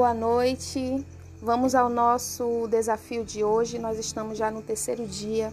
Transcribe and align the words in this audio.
boa 0.00 0.14
noite. 0.14 1.04
Vamos 1.42 1.74
ao 1.74 1.90
nosso 1.90 2.66
desafio 2.68 3.22
de 3.22 3.44
hoje. 3.44 3.78
Nós 3.78 3.98
estamos 3.98 4.38
já 4.38 4.50
no 4.50 4.62
terceiro 4.62 5.06
dia. 5.06 5.52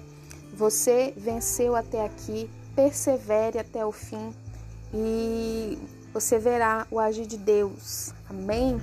Você 0.53 1.13
venceu 1.17 1.75
até 1.75 2.05
aqui, 2.05 2.49
persevere 2.73 3.59
até 3.59 3.85
o 3.85 3.91
fim 3.91 4.33
e 4.93 5.77
você 6.13 6.39
verá 6.39 6.87
o 6.89 6.97
agir 6.97 7.25
de 7.25 7.37
Deus. 7.37 8.13
Amém? 8.29 8.79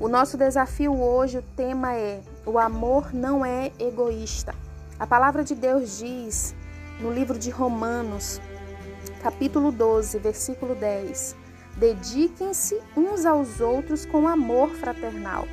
O 0.00 0.08
nosso 0.08 0.36
desafio 0.36 1.00
hoje, 1.00 1.38
o 1.38 1.42
tema 1.54 1.94
é: 1.94 2.20
o 2.44 2.58
amor 2.58 3.14
não 3.14 3.46
é 3.46 3.70
egoísta. 3.78 4.56
A 4.98 5.06
palavra 5.06 5.44
de 5.44 5.54
Deus 5.54 5.98
diz 5.98 6.52
no 7.00 7.12
livro 7.12 7.38
de 7.38 7.48
Romanos, 7.48 8.40
capítulo 9.22 9.70
12, 9.70 10.18
versículo 10.18 10.74
10: 10.74 11.36
Dediquem-se 11.76 12.80
uns 12.96 13.26
aos 13.26 13.60
outros 13.60 14.06
com 14.06 14.26
amor 14.26 14.70
fraternal. 14.70 15.46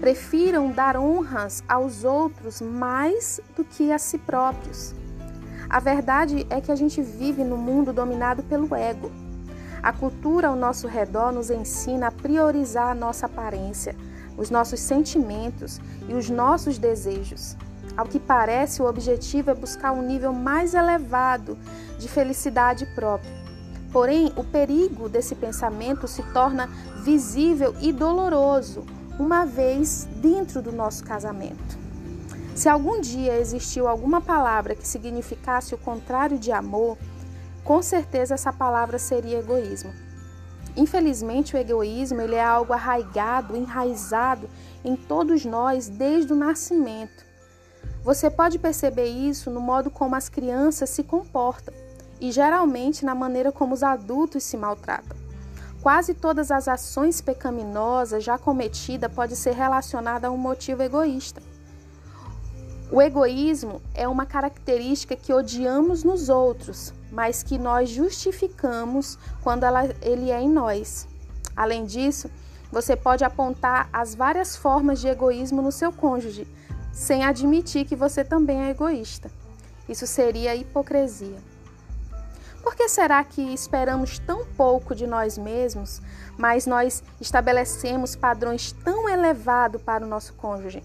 Prefiram 0.00 0.72
dar 0.72 0.96
honras 0.96 1.62
aos 1.68 2.04
outros 2.04 2.62
mais 2.62 3.38
do 3.54 3.62
que 3.62 3.92
a 3.92 3.98
si 3.98 4.16
próprios. 4.16 4.94
A 5.68 5.78
verdade 5.78 6.46
é 6.48 6.60
que 6.60 6.72
a 6.72 6.74
gente 6.74 7.02
vive 7.02 7.44
num 7.44 7.58
mundo 7.58 7.92
dominado 7.92 8.42
pelo 8.42 8.74
ego. 8.74 9.12
A 9.82 9.92
cultura 9.92 10.48
ao 10.48 10.56
nosso 10.56 10.88
redor 10.88 11.32
nos 11.32 11.50
ensina 11.50 12.06
a 12.06 12.12
priorizar 12.12 12.88
a 12.88 12.94
nossa 12.94 13.26
aparência, 13.26 13.94
os 14.38 14.48
nossos 14.48 14.80
sentimentos 14.80 15.80
e 16.08 16.14
os 16.14 16.30
nossos 16.30 16.78
desejos. 16.78 17.56
Ao 17.94 18.06
que 18.06 18.18
parece, 18.18 18.80
o 18.80 18.86
objetivo 18.86 19.50
é 19.50 19.54
buscar 19.54 19.92
um 19.92 20.02
nível 20.02 20.32
mais 20.32 20.72
elevado 20.72 21.58
de 21.98 22.08
felicidade 22.08 22.86
própria. 22.94 23.41
Porém, 23.92 24.32
o 24.36 24.42
perigo 24.42 25.08
desse 25.08 25.34
pensamento 25.34 26.08
se 26.08 26.22
torna 26.32 26.66
visível 27.04 27.74
e 27.80 27.92
doloroso 27.92 28.84
uma 29.18 29.44
vez 29.44 30.08
dentro 30.16 30.62
do 30.62 30.72
nosso 30.72 31.04
casamento. 31.04 31.78
Se 32.54 32.68
algum 32.68 33.00
dia 33.00 33.38
existiu 33.38 33.86
alguma 33.86 34.20
palavra 34.20 34.74
que 34.74 34.88
significasse 34.88 35.74
o 35.74 35.78
contrário 35.78 36.38
de 36.38 36.50
amor, 36.50 36.96
com 37.62 37.82
certeza 37.82 38.34
essa 38.34 38.52
palavra 38.52 38.98
seria 38.98 39.38
egoísmo. 39.38 39.92
Infelizmente, 40.74 41.54
o 41.54 41.58
egoísmo 41.58 42.22
ele 42.22 42.34
é 42.34 42.44
algo 42.44 42.72
arraigado, 42.72 43.54
enraizado 43.54 44.48
em 44.82 44.96
todos 44.96 45.44
nós 45.44 45.88
desde 45.88 46.32
o 46.32 46.36
nascimento. 46.36 47.26
Você 48.02 48.30
pode 48.30 48.58
perceber 48.58 49.06
isso 49.06 49.50
no 49.50 49.60
modo 49.60 49.90
como 49.90 50.16
as 50.16 50.30
crianças 50.30 50.88
se 50.88 51.02
comportam 51.02 51.74
e 52.22 52.30
geralmente 52.30 53.04
na 53.04 53.16
maneira 53.16 53.50
como 53.50 53.74
os 53.74 53.82
adultos 53.82 54.44
se 54.44 54.56
maltratam. 54.56 55.16
Quase 55.82 56.14
todas 56.14 56.52
as 56.52 56.68
ações 56.68 57.20
pecaminosas 57.20 58.22
já 58.22 58.38
cometidas 58.38 59.12
podem 59.12 59.34
ser 59.34 59.54
relacionadas 59.54 60.30
a 60.30 60.32
um 60.32 60.36
motivo 60.36 60.84
egoísta. 60.84 61.42
O 62.92 63.02
egoísmo 63.02 63.82
é 63.92 64.06
uma 64.06 64.24
característica 64.24 65.16
que 65.16 65.32
odiamos 65.32 66.04
nos 66.04 66.28
outros, 66.28 66.94
mas 67.10 67.42
que 67.42 67.58
nós 67.58 67.90
justificamos 67.90 69.18
quando 69.42 69.64
ela, 69.64 69.82
ele 70.00 70.30
é 70.30 70.40
em 70.40 70.48
nós. 70.48 71.08
Além 71.56 71.84
disso, 71.84 72.30
você 72.70 72.94
pode 72.94 73.24
apontar 73.24 73.88
as 73.92 74.14
várias 74.14 74.54
formas 74.54 75.00
de 75.00 75.08
egoísmo 75.08 75.60
no 75.60 75.72
seu 75.72 75.92
cônjuge, 75.92 76.46
sem 76.92 77.24
admitir 77.24 77.84
que 77.84 77.96
você 77.96 78.24
também 78.24 78.62
é 78.62 78.70
egoísta. 78.70 79.28
Isso 79.88 80.06
seria 80.06 80.54
hipocrisia. 80.54 81.51
Por 82.62 82.76
que 82.76 82.88
será 82.88 83.22
que 83.24 83.42
esperamos 83.52 84.20
tão 84.20 84.46
pouco 84.46 84.94
de 84.94 85.04
nós 85.04 85.36
mesmos, 85.36 86.00
mas 86.38 86.64
nós 86.64 87.02
estabelecemos 87.20 88.14
padrões 88.14 88.70
tão 88.70 89.08
elevados 89.08 89.82
para 89.82 90.04
o 90.04 90.08
nosso 90.08 90.32
cônjuge? 90.34 90.82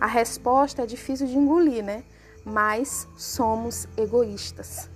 A 0.00 0.06
resposta 0.06 0.82
é 0.82 0.86
difícil 0.86 1.26
de 1.26 1.36
engolir, 1.36 1.84
né? 1.84 2.04
Mas 2.42 3.06
somos 3.18 3.86
egoístas. 3.98 4.88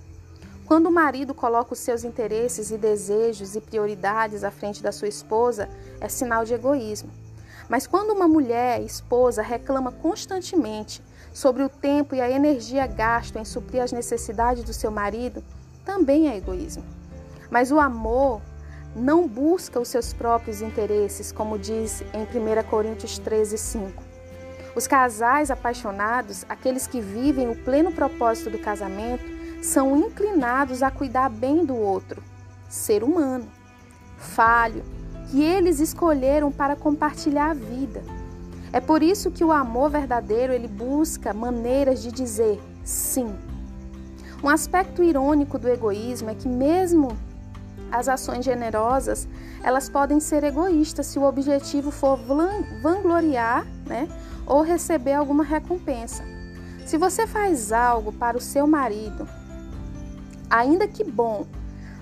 Quando 0.65 0.87
o 0.87 0.91
marido 0.91 1.35
coloca 1.35 1.73
os 1.73 1.79
seus 1.79 2.03
interesses 2.03 2.71
e 2.71 2.77
desejos 2.77 3.55
e 3.55 3.61
prioridades 3.61 4.43
à 4.43 4.49
frente 4.49 4.81
da 4.81 4.91
sua 4.91 5.07
esposa, 5.07 5.69
é 6.01 6.09
sinal 6.09 6.43
de 6.43 6.55
egoísmo. 6.55 7.11
Mas 7.69 7.85
quando 7.85 8.13
uma 8.13 8.27
mulher, 8.27 8.81
esposa, 8.81 9.43
reclama 9.43 9.91
constantemente 9.91 11.03
sobre 11.31 11.61
o 11.61 11.69
tempo 11.69 12.15
e 12.15 12.21
a 12.21 12.31
energia 12.31 12.87
gasto 12.87 13.37
em 13.37 13.45
suprir 13.45 13.83
as 13.83 13.91
necessidades 13.91 14.63
do 14.63 14.73
seu 14.73 14.89
marido, 14.89 15.43
também 15.85 16.29
é 16.29 16.35
egoísmo. 16.35 16.83
Mas 17.49 17.71
o 17.71 17.79
amor 17.79 18.41
não 18.95 19.27
busca 19.27 19.79
os 19.79 19.87
seus 19.87 20.13
próprios 20.13 20.61
interesses, 20.61 21.31
como 21.31 21.59
diz 21.59 22.01
em 22.13 22.23
1 22.23 22.63
Coríntios 22.69 23.19
13, 23.19 23.57
5. 23.57 24.03
Os 24.75 24.87
casais 24.87 25.51
apaixonados, 25.51 26.45
aqueles 26.49 26.87
que 26.87 26.99
vivem 26.99 27.49
o 27.49 27.55
pleno 27.55 27.91
propósito 27.91 28.49
do 28.49 28.59
casamento, 28.59 29.23
são 29.61 29.97
inclinados 29.97 30.83
a 30.83 30.91
cuidar 30.91 31.29
bem 31.29 31.65
do 31.65 31.75
outro, 31.75 32.21
ser 32.67 33.03
humano, 33.03 33.47
falho, 34.17 34.83
que 35.29 35.41
eles 35.41 35.79
escolheram 35.79 36.51
para 36.51 36.75
compartilhar 36.75 37.51
a 37.51 37.53
vida. 37.53 38.03
É 38.71 38.79
por 38.79 39.01
isso 39.01 39.31
que 39.31 39.43
o 39.43 39.51
amor 39.51 39.89
verdadeiro 39.89 40.51
ele 40.51 40.67
busca 40.67 41.33
maneiras 41.33 42.01
de 42.01 42.11
dizer 42.11 42.61
sim. 42.83 43.33
Um 44.45 44.49
aspecto 44.49 45.01
irônico 45.01 45.57
do 45.57 45.67
egoísmo 45.67 46.29
é 46.29 46.35
que 46.35 46.47
mesmo 46.47 47.17
as 47.91 48.07
ações 48.07 48.45
generosas, 48.45 49.27
elas 49.63 49.89
podem 49.89 50.19
ser 50.19 50.43
egoístas 50.43 51.07
se 51.07 51.17
o 51.17 51.23
objetivo 51.23 51.89
for 51.89 52.15
vangloriar, 52.83 53.65
né, 53.87 54.07
ou 54.45 54.61
receber 54.61 55.13
alguma 55.13 55.43
recompensa. 55.43 56.23
Se 56.85 56.95
você 56.95 57.25
faz 57.25 57.71
algo 57.71 58.13
para 58.13 58.37
o 58.37 58.39
seu 58.39 58.67
marido, 58.67 59.27
ainda 60.47 60.87
que 60.87 61.03
bom, 61.03 61.47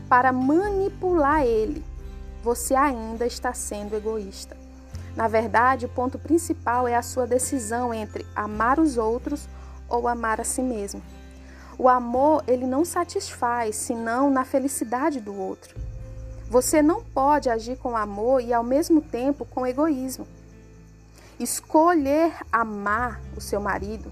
para 0.10 0.34
manipular 0.34 1.44
ele, 1.44 1.82
você 2.44 2.76
ainda 2.76 3.26
está 3.26 3.54
sendo 3.54 3.96
egoísta. 3.96 4.58
Na 5.16 5.30
verdade, 5.30 5.86
o 5.86 5.90
ponto 5.90 6.20
principal 6.20 6.90
é 6.90 6.96
a 6.98 7.02
sua 7.02 7.26
decisão 7.26 7.94
entre 7.94 8.26
amar 8.36 8.82
os 8.82 8.98
outros 8.98 9.48
ou 9.88 10.10
amar 10.10 10.42
a 10.42 10.44
si 10.44 10.62
mesmo. 10.62 11.02
O 11.78 11.90
amor, 11.90 12.44
ele 12.48 12.66
não 12.66 12.86
satisfaz 12.86 13.76
senão 13.76 14.30
na 14.30 14.46
felicidade 14.46 15.20
do 15.20 15.36
outro. 15.36 15.76
Você 16.50 16.82
não 16.82 17.04
pode 17.04 17.50
agir 17.50 17.78
com 17.78 17.98
amor 17.98 18.42
e 18.42 18.54
ao 18.54 18.64
mesmo 18.64 19.02
tempo 19.02 19.46
com 19.46 19.66
egoísmo. 19.66 20.28
Escolher 21.40 22.34
amar 22.52 23.20
o 23.36 23.42
seu 23.42 23.60
marido 23.60 24.12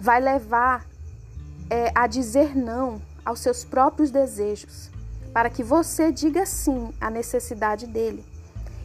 vai 0.00 0.20
levar 0.20 0.86
é, 1.68 1.92
a 1.94 2.06
dizer 2.06 2.56
não 2.56 3.00
aos 3.24 3.40
seus 3.40 3.64
próprios 3.64 4.10
desejos, 4.10 4.90
para 5.34 5.50
que 5.50 5.62
você 5.62 6.10
diga 6.10 6.46
sim 6.46 6.90
à 6.98 7.10
necessidade 7.10 7.86
dele. 7.86 8.24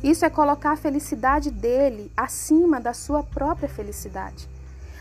Isso 0.03 0.25
é 0.25 0.29
colocar 0.29 0.73
a 0.73 0.77
felicidade 0.77 1.49
dele 1.49 2.11
acima 2.17 2.81
da 2.81 2.93
sua 2.93 3.23
própria 3.23 3.69
felicidade. 3.69 4.49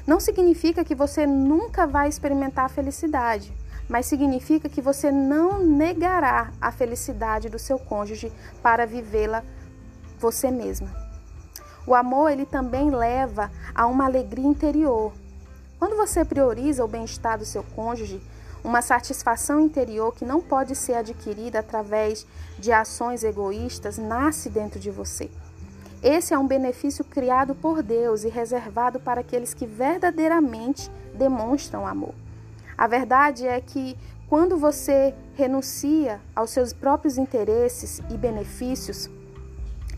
Não 0.07 0.19
significa 0.19 0.85
que 0.85 0.95
você 0.95 1.27
nunca 1.27 1.87
vai 1.87 2.09
experimentar 2.09 2.65
a 2.65 2.69
felicidade, 2.69 3.55
mas 3.89 4.07
significa 4.07 4.69
que 4.69 4.83
você 4.83 5.13
não 5.13 5.61
negará 5.61 6.51
a 6.61 6.73
felicidade 6.73 7.49
do 7.49 7.59
seu 7.59 7.79
cônjuge 7.79 8.33
para 8.63 8.87
vivê-la 8.87 9.45
você 10.19 10.51
mesma. 10.51 10.91
O 11.87 11.95
amor 11.95 12.31
ele 12.31 12.47
também 12.47 12.91
leva 12.91 13.51
a 13.75 13.87
uma 13.87 14.05
alegria 14.05 14.47
interior. 14.47 15.13
Quando 15.79 15.97
você 15.97 16.25
prioriza 16.25 16.84
o 16.84 16.89
bem-estar 16.89 17.39
do 17.39 17.45
seu 17.45 17.63
cônjuge, 17.63 18.23
uma 18.65 18.81
satisfação 18.81 19.61
interior 19.61 20.15
que 20.15 20.25
não 20.25 20.41
pode 20.41 20.77
ser 20.77 20.95
adquirida 20.95 21.59
através 21.59 22.27
de 22.59 22.72
ações 22.72 23.25
egoístas 23.25 23.98
nasce 23.98 24.48
dentro 24.48 24.78
de 24.78 24.91
você. 24.91 25.28
Esse 26.03 26.34
é 26.34 26.39
um 26.39 26.47
benefício 26.47 27.04
criado 27.04 27.54
por 27.54 27.81
Deus 27.81 28.25
e 28.25 28.28
reservado 28.28 28.99
para 28.99 29.21
aqueles 29.21 29.54
que 29.54 29.65
verdadeiramente 29.65 30.91
demonstram 31.15 31.87
amor. 31.87 32.15
A 32.77 32.89
verdade 32.89 33.47
é 33.47 33.60
que 33.60 33.97
quando 34.28 34.57
você 34.57 35.15
renuncia 35.34 36.21
aos 36.34 36.51
seus 36.51 36.72
próprios 36.72 37.19
interesses 37.19 38.01
e 38.10 38.16
benefícios 38.16 39.09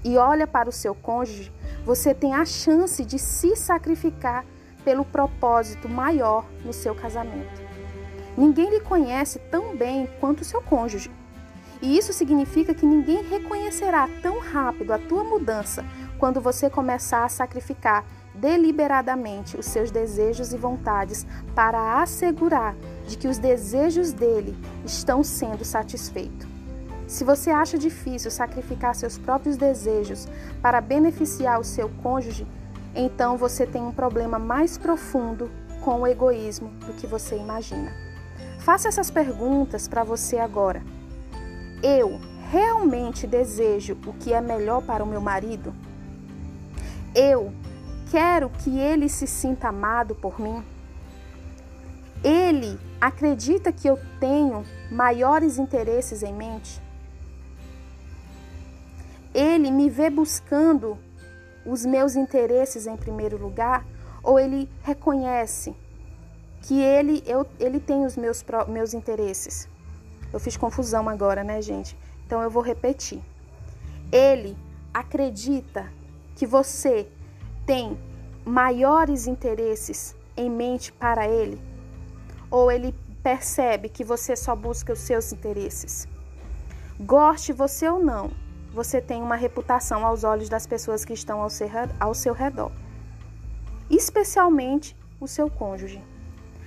e 0.04 0.18
olha 0.18 0.46
para 0.46 0.68
o 0.68 0.72
seu 0.72 0.94
cônjuge, 0.94 1.50
você 1.86 2.12
tem 2.12 2.34
a 2.34 2.44
chance 2.44 3.02
de 3.02 3.18
se 3.18 3.56
sacrificar 3.56 4.44
pelo 4.84 5.06
propósito 5.06 5.88
maior 5.88 6.44
no 6.62 6.72
seu 6.74 6.94
casamento. 6.94 7.62
Ninguém 8.36 8.68
lhe 8.68 8.80
conhece 8.80 9.38
tão 9.50 9.74
bem 9.74 10.06
quanto 10.20 10.42
o 10.42 10.44
seu 10.44 10.60
cônjuge. 10.60 11.10
E 11.84 11.98
isso 11.98 12.14
significa 12.14 12.72
que 12.72 12.86
ninguém 12.86 13.22
reconhecerá 13.22 14.08
tão 14.22 14.40
rápido 14.40 14.90
a 14.90 14.98
tua 14.98 15.22
mudança 15.22 15.84
quando 16.18 16.40
você 16.40 16.70
começar 16.70 17.26
a 17.26 17.28
sacrificar 17.28 18.06
deliberadamente 18.34 19.58
os 19.58 19.66
seus 19.66 19.90
desejos 19.90 20.54
e 20.54 20.56
vontades 20.56 21.26
para 21.54 22.00
assegurar 22.00 22.74
de 23.06 23.18
que 23.18 23.28
os 23.28 23.36
desejos 23.36 24.14
dele 24.14 24.56
estão 24.82 25.22
sendo 25.22 25.62
satisfeitos. 25.62 26.48
Se 27.06 27.22
você 27.22 27.50
acha 27.50 27.76
difícil 27.76 28.30
sacrificar 28.30 28.94
seus 28.94 29.18
próprios 29.18 29.58
desejos 29.58 30.26
para 30.62 30.80
beneficiar 30.80 31.60
o 31.60 31.64
seu 31.64 31.90
cônjuge, 32.02 32.46
então 32.94 33.36
você 33.36 33.66
tem 33.66 33.82
um 33.82 33.92
problema 33.92 34.38
mais 34.38 34.78
profundo 34.78 35.50
com 35.82 36.00
o 36.00 36.06
egoísmo 36.06 36.70
do 36.86 36.94
que 36.94 37.06
você 37.06 37.36
imagina. 37.36 37.92
Faça 38.60 38.88
essas 38.88 39.10
perguntas 39.10 39.86
para 39.86 40.02
você 40.02 40.38
agora. 40.38 40.93
Eu 41.86 42.18
realmente 42.50 43.26
desejo 43.26 43.94
o 44.06 44.14
que 44.14 44.32
é 44.32 44.40
melhor 44.40 44.80
para 44.80 45.04
o 45.04 45.06
meu 45.06 45.20
marido? 45.20 45.74
Eu 47.14 47.52
quero 48.10 48.48
que 48.48 48.78
ele 48.78 49.06
se 49.06 49.26
sinta 49.26 49.68
amado 49.68 50.14
por 50.14 50.40
mim? 50.40 50.64
Ele 52.24 52.80
acredita 52.98 53.70
que 53.70 53.86
eu 53.86 53.98
tenho 54.18 54.64
maiores 54.90 55.58
interesses 55.58 56.22
em 56.22 56.32
mente? 56.32 56.80
Ele 59.34 59.70
me 59.70 59.90
vê 59.90 60.08
buscando 60.08 60.96
os 61.66 61.84
meus 61.84 62.16
interesses 62.16 62.86
em 62.86 62.96
primeiro 62.96 63.36
lugar 63.36 63.84
ou 64.22 64.40
ele 64.40 64.70
reconhece 64.82 65.76
que 66.62 66.80
ele, 66.80 67.22
eu, 67.26 67.46
ele 67.60 67.78
tem 67.78 68.06
os 68.06 68.16
meus, 68.16 68.42
meus 68.68 68.94
interesses? 68.94 69.68
Eu 70.34 70.40
fiz 70.40 70.56
confusão 70.56 71.08
agora, 71.08 71.44
né, 71.44 71.62
gente? 71.62 71.96
Então 72.26 72.42
eu 72.42 72.50
vou 72.50 72.60
repetir. 72.60 73.22
Ele 74.10 74.56
acredita 74.92 75.88
que 76.34 76.44
você 76.44 77.08
tem 77.64 77.96
maiores 78.44 79.28
interesses 79.28 80.16
em 80.36 80.50
mente 80.50 80.90
para 80.92 81.28
ele? 81.28 81.62
Ou 82.50 82.68
ele 82.68 82.92
percebe 83.22 83.88
que 83.88 84.02
você 84.02 84.34
só 84.34 84.56
busca 84.56 84.92
os 84.92 84.98
seus 84.98 85.32
interesses? 85.32 86.08
Goste 86.98 87.52
você 87.52 87.88
ou 87.88 88.02
não, 88.02 88.32
você 88.72 89.00
tem 89.00 89.22
uma 89.22 89.36
reputação 89.36 90.04
aos 90.04 90.24
olhos 90.24 90.48
das 90.48 90.66
pessoas 90.66 91.04
que 91.04 91.12
estão 91.12 91.40
ao 91.40 91.48
seu, 91.48 91.68
ao 92.00 92.12
seu 92.12 92.34
redor, 92.34 92.72
especialmente 93.88 94.96
o 95.20 95.28
seu 95.28 95.48
cônjuge. 95.48 96.02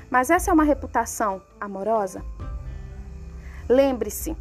Mas 0.09 0.29
essa 0.29 0.51
é 0.51 0.53
uma 0.53 0.63
reputação 0.63 1.41
amorosa? 1.59 2.23
Lembre-se, 3.69 4.35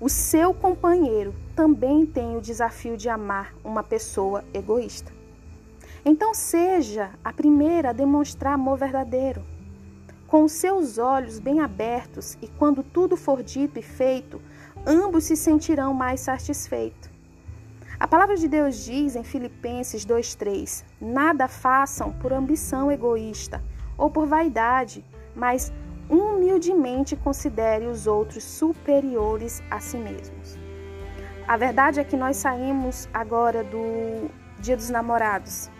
o 0.00 0.08
seu 0.08 0.54
companheiro 0.54 1.34
também 1.56 2.06
tem 2.06 2.36
o 2.36 2.40
desafio 2.40 2.96
de 2.96 3.08
amar 3.08 3.52
uma 3.64 3.82
pessoa 3.82 4.44
egoísta. 4.54 5.12
Então 6.04 6.32
seja 6.32 7.10
a 7.24 7.32
primeira 7.32 7.90
a 7.90 7.92
demonstrar 7.92 8.54
amor 8.54 8.78
verdadeiro. 8.78 9.44
Com 10.28 10.44
os 10.44 10.52
seus 10.52 10.98
olhos 10.98 11.40
bem 11.40 11.58
abertos 11.58 12.38
e 12.40 12.46
quando 12.46 12.84
tudo 12.84 13.16
for 13.16 13.42
dito 13.42 13.80
e 13.80 13.82
feito, 13.82 14.40
ambos 14.86 15.24
se 15.24 15.36
sentirão 15.36 15.92
mais 15.92 16.20
satisfeitos. 16.20 17.10
A 17.98 18.06
palavra 18.06 18.36
de 18.36 18.46
Deus 18.46 18.84
diz 18.84 19.16
em 19.16 19.24
Filipenses 19.24 20.04
2:3: 20.06 20.84
Nada 21.00 21.48
façam 21.48 22.12
por 22.12 22.32
ambição 22.32 22.92
egoísta 22.92 23.60
ou 23.96 24.08
por 24.08 24.24
vaidade, 24.24 25.04
mas 25.34 25.72
humildemente 26.08 27.16
considere 27.16 27.86
os 27.86 28.06
outros 28.06 28.44
superiores 28.44 29.62
a 29.70 29.80
si 29.80 29.96
mesmos. 29.96 30.56
A 31.46 31.56
verdade 31.56 32.00
é 32.00 32.04
que 32.04 32.16
nós 32.16 32.36
saímos 32.36 33.08
agora 33.12 33.64
do 33.64 34.30
Dia 34.58 34.76
dos 34.76 34.90
Namorados 34.90 35.70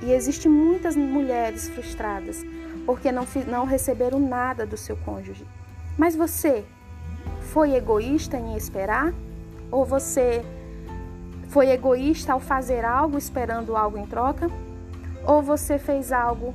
e 0.00 0.12
existem 0.12 0.50
muitas 0.50 0.96
mulheres 0.96 1.68
frustradas 1.68 2.44
porque 2.86 3.12
não, 3.12 3.26
não 3.46 3.64
receberam 3.64 4.18
nada 4.18 4.66
do 4.66 4.76
seu 4.76 4.96
cônjuge. 4.96 5.46
Mas 5.96 6.16
você 6.16 6.64
foi 7.52 7.74
egoísta 7.74 8.36
em 8.36 8.56
esperar? 8.56 9.12
Ou 9.70 9.84
você 9.84 10.44
foi 11.48 11.70
egoísta 11.70 12.32
ao 12.32 12.40
fazer 12.40 12.84
algo 12.84 13.18
esperando 13.18 13.76
algo 13.76 13.98
em 13.98 14.06
troca? 14.06 14.50
Ou 15.26 15.42
você 15.42 15.78
fez 15.78 16.10
algo 16.10 16.54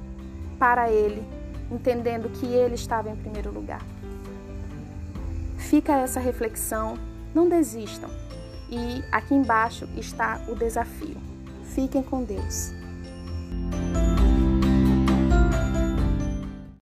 para 0.59 0.89
ele, 0.91 1.23
entendendo 1.71 2.29
que 2.29 2.45
ele 2.45 2.75
estava 2.75 3.09
em 3.09 3.15
primeiro 3.15 3.51
lugar? 3.51 3.81
Fica 5.57 5.97
essa 5.97 6.19
reflexão, 6.19 6.97
não 7.33 7.49
desistam. 7.49 8.09
E 8.69 9.03
aqui 9.11 9.33
embaixo 9.33 9.87
está 9.95 10.41
o 10.47 10.55
desafio. 10.55 11.17
Fiquem 11.63 12.03
com 12.03 12.23
Deus. 12.23 12.71